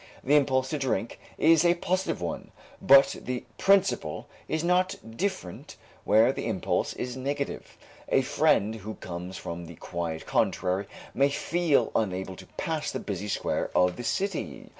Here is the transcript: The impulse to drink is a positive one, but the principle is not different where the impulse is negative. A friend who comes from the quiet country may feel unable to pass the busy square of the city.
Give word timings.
The 0.23 0.35
impulse 0.35 0.69
to 0.71 0.79
drink 0.79 1.19
is 1.37 1.63
a 1.63 1.75
positive 1.75 2.21
one, 2.21 2.49
but 2.81 3.17
the 3.21 3.43
principle 3.59 4.27
is 4.47 4.63
not 4.63 4.95
different 5.15 5.75
where 6.05 6.33
the 6.33 6.47
impulse 6.47 6.93
is 6.93 7.15
negative. 7.15 7.77
A 8.09 8.23
friend 8.23 8.73
who 8.77 8.95
comes 8.95 9.37
from 9.37 9.67
the 9.67 9.75
quiet 9.75 10.25
country 10.25 10.87
may 11.13 11.29
feel 11.29 11.91
unable 11.95 12.35
to 12.37 12.47
pass 12.57 12.91
the 12.91 12.99
busy 12.99 13.27
square 13.27 13.69
of 13.75 13.95
the 13.95 14.03
city. 14.03 14.69